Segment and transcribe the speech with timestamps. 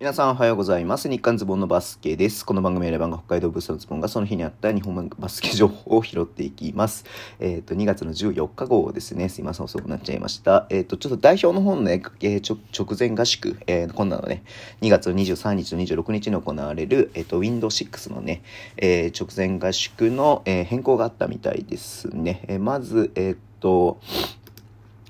[0.00, 1.08] 皆さんおはようございます。
[1.08, 2.46] 日刊ズボンのバスケです。
[2.46, 7.04] この番組はレバンが北海道ブースのズボンがその日にあった日本バスケ情報を拾っていきます。
[7.40, 9.28] えっ、ー、と、2月の14日号ですね。
[9.28, 10.68] すいません、遅くなっちゃいました。
[10.70, 14.44] えっ、ー、と、ちょっと代表の方のね、えー、直前合宿、えー、今度のね、
[14.82, 18.44] 2月の23日と26日に行われる、えっ、と、Windows6 のね、
[18.76, 22.44] えー、直前合宿の、えー、変更があったみたいですね。
[22.46, 23.98] えー、まず、えっ、と、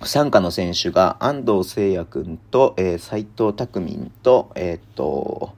[0.03, 5.55] 参加の選手が安藤聖也君と、えー、斉藤拓民と、えー、っと、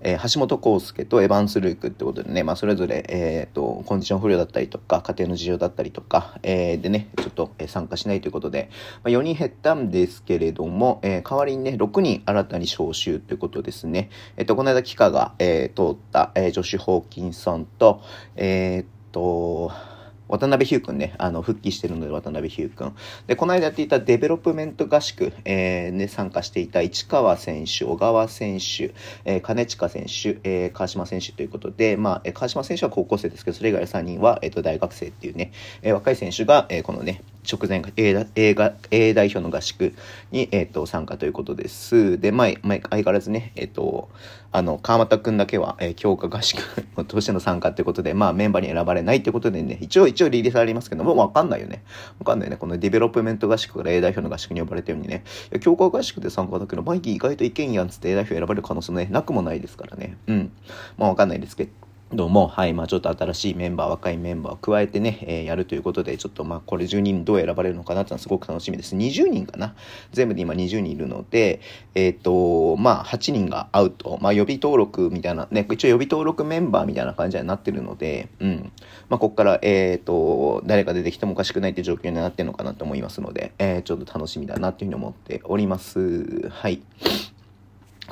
[0.00, 8.70] えー、橋本康介とエヴァンス・ルークってことでね、まあ、それぞれ、えー、と、コンディション不良だったりとか、家庭の事情だったりとか、えー、でね、ちょっと、え参加しないということで、
[9.04, 14.10] まあ、4人減ったんですけれども、えー、代わりにね、6人新たに招集ということですね。
[14.36, 18.00] えっ、と、この間、期間が、えー、通った、えー、ジョシュ・ホーキンソンと、
[18.36, 19.70] えっと、
[20.32, 22.96] 渡邉飛勇君ね、あの、復帰してるので、渡邉飛勇君。
[23.26, 28.94] で、この間やっていたデベロップメント合宿、えー、ね、参加していた市川選手、小川選手、
[29.26, 39.94] えー、金近選手、えー、川島選手ということで、まあ、川島選手は高校生ですけど、それ以外の3人は、えっ、ー、と、大学生っていうね、えー、若い選手が、えー、このね、直前 A, A, A 代表の合宿
[40.30, 42.20] に、え、ー、と、参加ということです。
[42.20, 44.08] で、まあ、相変わらずね、えっ、ー、と、
[44.52, 46.60] あの、川真田くんだけは、えー、強化合宿
[47.08, 51.82] としての参加ということで、まあ、メンバーに選ばれないということでね、一応、一応リリースありますけども、わかんないよね。
[52.20, 52.56] わかんないね。
[52.56, 55.24] このディベロップメント合宿から A 代表の合宿に呼ばれたようにね、
[55.60, 60.16] 強化合宿で参加だけど、マイキー意外といけんじゃんつって A 代表選ばれる可能性もね、なくもないですからね。
[60.28, 60.52] うん。
[60.96, 61.70] まあ、わかんないですけど。
[62.14, 68.94] どうも、はい、まあちょっと新しいメンバー、若いメンバーを加えてね、えー、やるということで、ちょっとまあこれ10人どう選ばれるのかなってのはすごく楽しみです。
[68.94, 69.74] 20人かな？
[70.12, 71.62] 全部で今20人いるので、
[71.94, 78.72] えっ、ー、と、まあ8人がアウト、まあ予備登録みたいな、ね、一応予備登録メンバーみたいな感じになってるので、うん。
[79.08, 86.50] まあここから、えっ、ー、と、誰が出てきてもおかしくないって状況になってるのかなと思いますので、えー、ちょっと楽しみだなっていうふうに思っております。
[86.50, 86.82] はい。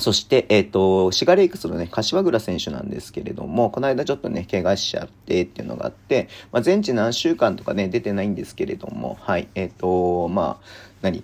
[0.01, 10.67] そして、えっ、ー、と、シガレイクスのね、柏倉選手なんですけれども、この間ちょっとね、怪我しちゃってっていうのがあって、まあ、全治何週間とかね、出てないんですけれども、はい、えっ、ー、と、まあ、
[11.03, 11.23] 何？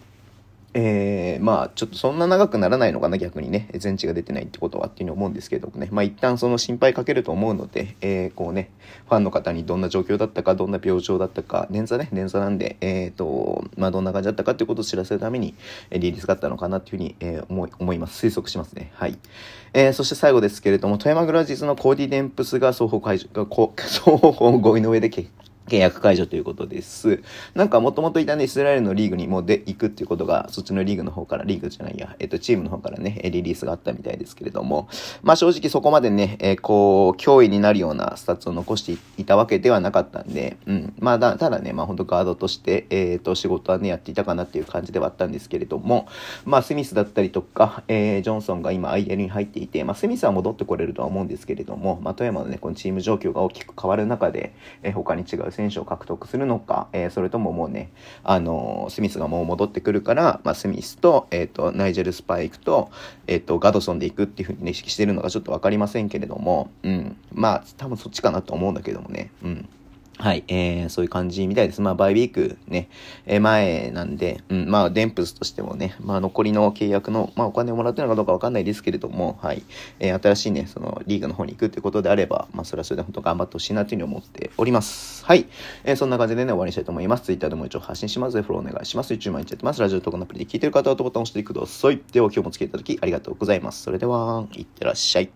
[0.78, 3.70] えー、まあ、ちょっとそんな長くならないのかな、逆にね。
[3.72, 5.88] 全治が出てないってことはっていうふうに思うんですけどもね。
[5.90, 8.70] まあ、一旦その心配かけると思うので、えー、こうね、
[9.08, 15.54] ファンの方にどんな状況だったか、どんな病状だったか、捻挫ね、捻挫なんで、えっ、ー、と、まあ、どんな感じだったかっていうことを知らせるために、
[15.88, 18.26] えリリースがあったのかなっていうふうに、えー、思い、思います。
[18.26, 18.92] 推測しますね。
[18.96, 19.18] はい。
[19.72, 25.30] えー、そして最後ですけれども、富山グラジズのコーディデンプスが双方会場、双方合意の上で決
[25.68, 27.22] 契約解除ということです。
[27.54, 34.88] なんかもともといたね、イスラエルのリーグにもで行くっていうことが、そっちのリーグの方から、リーグじゃないや、えっと、チームの方からね、リリースがあったみたいですけれども、
[35.22, 40.94] まあ正直そこまでね、えー、こう、脅威になるようなスタッツを残していたわけではなかったんで、うん。
[40.98, 46.06] まあだ、ただね、まあ本当ガードとして、えっ、ー、と、仕事はね、やっていたかなっていう感じではあったんですけれども、
[46.44, 57.90] まあスミスだったりとか、えー、ジョンソンが今 IL に入っていて、まあスミスは戻ってこれるとは思うんですけれども、まあ富山のね、このチーム状況が大きく変わる中で、えー、他に違う選手を獲得するのか、えー、それとももうね、
[58.22, 62.90] あのスミスがもう戻ってくるから、まあ、スミスと、えっ、ー、と、ナイジェル・スパイクと、
[63.26, 67.16] えっ、と、ガドソンで行くっていうふうに、意識してるのかちょっとわかりませんけれども、うん。
[67.32, 69.68] まあ、多分そっちかなと思うんだけどもね、うん。
[70.18, 71.82] はい、えー、そういう感じみたいです。
[71.82, 72.88] まあ、バイウィークね、
[73.26, 79.62] えー、前なんで、うん、まあ、デンプスとしてもね、まあ、残りの契約の、まあ、お金をもらってるのかどうかわかんないですけれども、はい、
[80.00, 85.24] えー、新しいね、その、リーグの方に行くってことであれば、まあ、それはそれで本当頑張ってほしいなというふうに思っております。
[85.26, 85.46] はい、
[85.84, 87.24] えー、そんな感じでね、終わりにしたいと思います。
[87.24, 89.12] Twitter でも一応発信します、フォローお願いします。
[89.12, 89.80] YouTube 毎日やってます。
[89.82, 92.00] ラジオとかのアプリで聞いてる方はボタンを押してください。
[92.12, 93.82] では、今日もつけていただきありがとうございます。
[93.82, 95.30] それでは、いってらっしゃい。